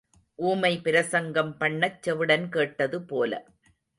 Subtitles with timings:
[0.39, 3.31] ஊமை பிரசங்கம் பண்ணச் செவிடன் கேட்டது போல.